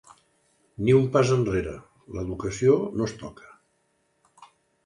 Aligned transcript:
Ni 0.85 0.95
un 0.99 1.03
pas 1.15 1.33
enrere, 1.35 1.75
l'educació 2.15 2.81
no 2.97 3.09
és 3.11 3.15
toca. 3.23 4.53